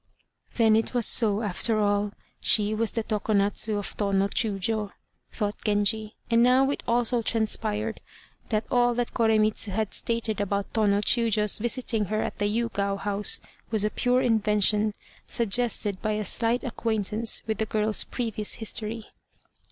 [0.55, 2.11] "Then it was so, after all.
[2.41, 4.91] She was the Tokonatz of Tô no Chiûjiô,"
[5.31, 8.01] thought Genji; and now it also transpired
[8.49, 12.97] that all that Koremitz had stated about Tô no Chiûjiô's visiting her at the Yûgao
[12.97, 14.93] house was a pure invention,
[15.27, 19.05] suggested by a slight acquaintance with the girl's previous history.